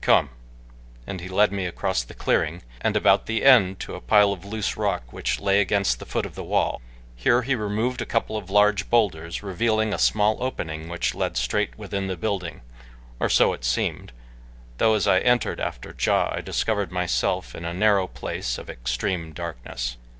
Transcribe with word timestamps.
Come," 0.00 0.30
and 1.08 1.20
he 1.20 1.28
led 1.28 1.50
me 1.50 1.66
across 1.66 2.04
the 2.04 2.14
clearing 2.14 2.62
and 2.80 2.96
about 2.96 3.26
the 3.26 3.44
end 3.44 3.80
to 3.80 3.96
a 3.96 4.00
pile 4.00 4.32
of 4.32 4.44
loose 4.44 4.76
rock 4.76 5.12
which 5.12 5.40
lay 5.40 5.60
against 5.60 5.98
the 5.98 6.06
foot 6.06 6.24
of 6.24 6.36
the 6.36 6.44
wall. 6.44 6.80
Here 7.16 7.42
he 7.42 7.56
removed 7.56 8.00
a 8.00 8.06
couple 8.06 8.36
of 8.36 8.48
large 8.48 8.88
bowlders, 8.90 9.42
revealing 9.42 9.92
a 9.92 9.98
small 9.98 10.40
opening 10.40 10.88
which 10.88 11.16
led 11.16 11.36
straight 11.36 11.76
within 11.76 12.06
the 12.06 12.16
building, 12.16 12.60
or 13.18 13.28
so 13.28 13.52
it 13.52 13.64
seemed, 13.64 14.12
though 14.76 14.94
as 14.94 15.08
I 15.08 15.18
entered 15.18 15.58
after 15.58 15.92
Ja 16.00 16.28
I 16.32 16.42
discovered 16.42 16.92
myself 16.92 17.56
in 17.56 17.64
a 17.64 17.74
narrow 17.74 18.06
place 18.06 18.56
of 18.56 18.70
extreme 18.70 19.32
darkness. 19.32 19.96